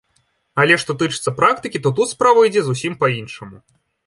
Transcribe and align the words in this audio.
Але 0.61 0.77
што 0.83 0.95
тычыцца 1.01 1.33
практыкі, 1.41 1.83
то 1.83 1.93
тут 2.01 2.07
справа 2.15 2.39
ідзе 2.49 2.61
зусім 2.71 2.93
па-іншаму. 3.05 3.57